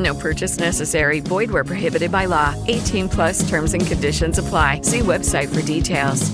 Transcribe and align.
No 0.00 0.14
purchase 0.14 0.58
necessary. 0.58 1.20
Void 1.20 1.50
where 1.50 1.64
prohibited 1.64 2.10
by 2.10 2.26
law. 2.26 2.54
18 2.66 3.08
plus 3.08 3.48
terms 3.48 3.74
and 3.74 3.86
conditions 3.86 4.38
apply. 4.38 4.80
See 4.82 5.00
website 5.00 5.48
for 5.48 5.62
details. 5.62 6.30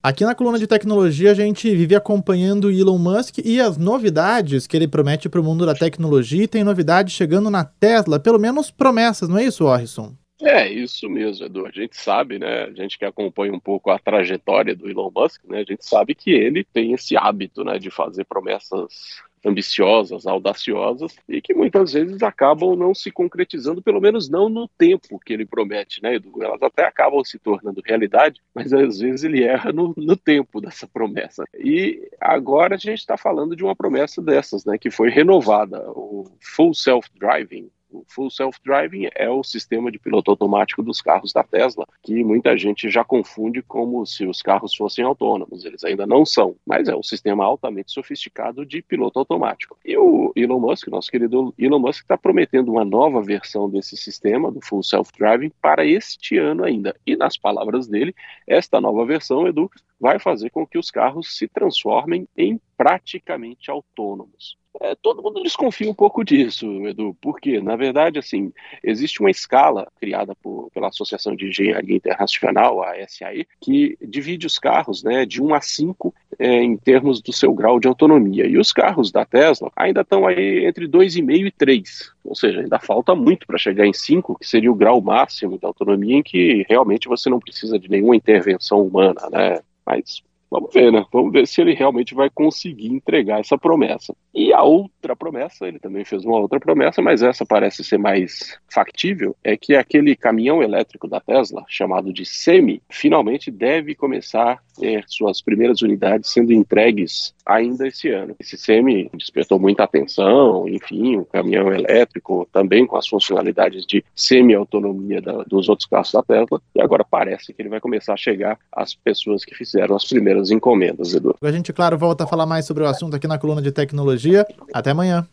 Aqui 0.00 0.24
na 0.24 0.32
coluna 0.32 0.60
de 0.60 0.66
tecnologia 0.68 1.32
a 1.32 1.34
gente 1.34 1.74
vive 1.74 1.96
acompanhando 1.96 2.70
Elon 2.70 2.98
Musk 2.98 3.38
e 3.44 3.60
as 3.60 3.76
novidades 3.76 4.64
que 4.64 4.76
ele 4.76 4.86
promete 4.86 5.28
para 5.28 5.40
o 5.40 5.44
mundo 5.44 5.66
da 5.66 5.74
tecnologia 5.74 6.44
e 6.44 6.48
tem 6.48 6.62
novidades 6.62 7.12
chegando 7.12 7.50
na 7.50 7.64
Tesla, 7.64 8.20
pelo 8.20 8.38
menos 8.38 8.70
promessas, 8.70 9.28
não 9.28 9.38
é 9.38 9.44
isso, 9.44 9.64
Orson? 9.64 10.14
É, 10.40 10.70
isso 10.70 11.08
mesmo, 11.08 11.46
Edu. 11.46 11.66
A 11.66 11.70
gente 11.72 11.96
sabe, 11.96 12.38
né? 12.38 12.64
A 12.64 12.70
gente 12.70 12.96
que 12.96 13.04
acompanha 13.04 13.52
um 13.52 13.58
pouco 13.58 13.90
a 13.90 13.98
trajetória 13.98 14.74
do 14.74 14.88
Elon 14.88 15.10
Musk, 15.12 15.42
né? 15.48 15.58
A 15.58 15.64
gente 15.64 15.84
sabe 15.84 16.14
que 16.14 16.30
ele 16.30 16.62
tem 16.62 16.92
esse 16.92 17.16
hábito, 17.16 17.64
né, 17.64 17.76
de 17.76 17.90
fazer 17.90 18.24
promessas 18.24 19.20
ambiciosas, 19.44 20.26
audaciosas 20.26 21.16
e 21.28 21.40
que 21.40 21.54
muitas 21.54 21.92
vezes 21.92 22.22
acabam 22.22 22.76
não 22.76 22.94
se 22.94 23.10
concretizando, 23.10 23.82
pelo 23.82 24.00
menos 24.00 24.28
não 24.28 24.48
no 24.48 24.68
tempo 24.68 25.18
que 25.18 25.32
ele 25.32 25.46
promete, 25.46 26.02
né, 26.02 26.14
Edu? 26.14 26.42
Elas 26.42 26.62
até 26.62 26.84
acabam 26.84 27.22
se 27.24 27.38
tornando 27.38 27.82
realidade, 27.84 28.40
mas 28.54 28.72
às 28.72 28.98
vezes 28.98 29.24
ele 29.24 29.42
erra 29.42 29.72
no, 29.72 29.94
no 29.96 30.16
tempo 30.16 30.60
dessa 30.60 30.86
promessa. 30.86 31.44
E 31.58 32.08
agora 32.20 32.74
a 32.74 32.78
gente 32.78 32.98
está 32.98 33.16
falando 33.16 33.56
de 33.56 33.64
uma 33.64 33.76
promessa 33.76 34.22
dessas, 34.22 34.64
né, 34.64 34.78
que 34.78 34.90
foi 34.90 35.10
renovada, 35.10 35.90
o 35.90 36.24
Full 36.40 36.74
Self 36.74 37.08
Driving, 37.18 37.70
o 37.90 38.04
Full 38.06 38.30
Self 38.30 38.58
Driving 38.64 39.08
é 39.14 39.28
o 39.28 39.42
sistema 39.42 39.90
de 39.90 39.98
piloto 39.98 40.30
automático 40.30 40.82
dos 40.82 41.00
carros 41.00 41.32
da 41.32 41.42
Tesla, 41.42 41.86
que 42.02 42.22
muita 42.22 42.56
gente 42.56 42.90
já 42.90 43.04
confunde 43.04 43.62
como 43.62 44.04
se 44.04 44.26
os 44.26 44.42
carros 44.42 44.74
fossem 44.74 45.04
autônomos. 45.04 45.64
Eles 45.64 45.84
ainda 45.84 46.06
não 46.06 46.24
são, 46.24 46.56
mas 46.66 46.88
é 46.88 46.94
um 46.94 47.02
sistema 47.02 47.44
altamente 47.44 47.92
sofisticado 47.92 48.64
de 48.64 48.82
piloto 48.82 49.18
automático. 49.18 49.78
E 49.84 49.96
o 49.96 50.32
Elon 50.36 50.60
Musk, 50.60 50.88
nosso 50.88 51.10
querido 51.10 51.54
Elon 51.58 51.78
Musk, 51.78 52.02
está 52.02 52.16
prometendo 52.16 52.70
uma 52.70 52.84
nova 52.84 53.22
versão 53.22 53.68
desse 53.68 53.96
sistema, 53.96 54.50
do 54.50 54.60
Full 54.60 54.82
Self 54.82 55.12
Driving, 55.18 55.52
para 55.60 55.84
este 55.84 56.38
ano 56.38 56.64
ainda. 56.64 56.94
E 57.06 57.16
nas 57.16 57.36
palavras 57.36 57.86
dele, 57.86 58.14
esta 58.46 58.80
nova 58.80 59.04
versão, 59.06 59.46
Edu, 59.46 59.70
vai 60.00 60.18
fazer 60.18 60.50
com 60.50 60.66
que 60.66 60.78
os 60.78 60.90
carros 60.90 61.36
se 61.36 61.48
transformem 61.48 62.28
em 62.36 62.60
praticamente 62.76 63.70
autônomos. 63.70 64.56
É, 64.80 64.94
todo 64.94 65.22
mundo 65.22 65.42
desconfia 65.42 65.90
um 65.90 65.94
pouco 65.94 66.24
disso, 66.24 66.66
Edu, 66.86 67.16
porque, 67.20 67.60
na 67.60 67.74
verdade, 67.74 68.18
assim, 68.18 68.52
existe 68.82 69.18
uma 69.20 69.30
escala 69.30 69.90
criada 69.98 70.36
por, 70.36 70.70
pela 70.72 70.88
Associação 70.88 71.34
de 71.34 71.48
Engenharia 71.48 71.96
Internacional, 71.96 72.82
a 72.82 72.94
SAE, 73.08 73.46
que 73.60 73.98
divide 74.00 74.46
os 74.46 74.58
carros 74.58 75.02
né, 75.02 75.26
de 75.26 75.42
1 75.42 75.54
a 75.54 75.60
5 75.60 76.14
é, 76.38 76.62
em 76.62 76.76
termos 76.76 77.20
do 77.20 77.32
seu 77.32 77.52
grau 77.52 77.80
de 77.80 77.88
autonomia. 77.88 78.46
E 78.46 78.56
os 78.56 78.72
carros 78.72 79.10
da 79.10 79.24
Tesla 79.24 79.72
ainda 79.74 80.02
estão 80.02 80.26
aí 80.26 80.64
entre 80.64 80.86
2,5 80.86 81.46
e 81.46 81.50
3, 81.50 82.12
ou 82.24 82.36
seja, 82.36 82.60
ainda 82.60 82.78
falta 82.78 83.16
muito 83.16 83.46
para 83.48 83.58
chegar 83.58 83.86
em 83.86 83.92
5, 83.92 84.38
que 84.38 84.46
seria 84.46 84.70
o 84.70 84.76
grau 84.76 85.00
máximo 85.00 85.58
de 85.58 85.66
autonomia 85.66 86.18
em 86.18 86.22
que 86.22 86.64
realmente 86.68 87.08
você 87.08 87.28
não 87.28 87.40
precisa 87.40 87.78
de 87.78 87.90
nenhuma 87.90 88.14
intervenção 88.14 88.80
humana, 88.82 89.28
né? 89.32 89.60
Mas 89.88 90.22
Vamos 90.50 90.72
ver, 90.72 90.90
né? 90.90 91.04
Vamos 91.12 91.32
ver 91.32 91.46
se 91.46 91.60
ele 91.60 91.74
realmente 91.74 92.14
vai 92.14 92.30
conseguir 92.30 92.88
entregar 92.88 93.40
essa 93.40 93.58
promessa. 93.58 94.14
E 94.34 94.52
a 94.52 94.62
outra 94.62 95.14
promessa, 95.14 95.66
ele 95.66 95.78
também 95.78 96.04
fez 96.04 96.24
uma 96.24 96.38
outra 96.38 96.58
promessa, 96.58 97.02
mas 97.02 97.22
essa 97.22 97.44
parece 97.44 97.84
ser 97.84 97.98
mais 97.98 98.58
factível, 98.72 99.36
é 99.44 99.56
que 99.56 99.74
aquele 99.74 100.16
caminhão 100.16 100.62
elétrico 100.62 101.08
da 101.08 101.20
Tesla, 101.20 101.64
chamado 101.68 102.12
de 102.12 102.24
Semi, 102.24 102.80
finalmente 102.88 103.50
deve 103.50 103.94
começar 103.94 104.52
a 104.52 104.80
ter 104.80 105.04
suas 105.06 105.42
primeiras 105.42 105.82
unidades 105.82 106.30
sendo 106.30 106.52
entregues 106.52 107.34
ainda 107.44 107.88
esse 107.88 108.08
ano. 108.10 108.36
Esse 108.38 108.56
Semi 108.56 109.10
despertou 109.14 109.58
muita 109.58 109.84
atenção, 109.84 110.68
enfim, 110.68 111.16
o 111.16 111.24
caminhão 111.24 111.72
elétrico 111.72 112.48
também 112.52 112.86
com 112.86 112.96
as 112.96 113.08
funcionalidades 113.08 113.84
de 113.84 114.04
semi-autonomia 114.14 115.20
dos 115.46 115.68
outros 115.68 115.88
carros 115.88 116.12
da 116.12 116.22
Tesla, 116.22 116.60
e 116.74 116.80
agora 116.80 117.04
parece 117.04 117.52
que 117.52 117.60
ele 117.60 117.68
vai 117.68 117.80
começar 117.80 118.14
a 118.14 118.16
chegar 118.16 118.58
às 118.72 118.94
pessoas 118.94 119.44
que 119.44 119.54
fizeram 119.54 119.96
as 119.96 120.04
primeiras 120.38 120.50
encomendas, 120.50 121.14
Edu. 121.14 121.34
A 121.42 121.52
gente, 121.52 121.72
claro, 121.72 121.98
volta 121.98 122.24
a 122.24 122.26
falar 122.26 122.46
mais 122.46 122.64
sobre 122.64 122.82
o 122.82 122.86
assunto 122.86 123.16
aqui 123.16 123.26
na 123.26 123.38
coluna 123.38 123.60
de 123.60 123.72
tecnologia. 123.72 124.46
Até 124.72 124.90
amanhã. 124.90 125.26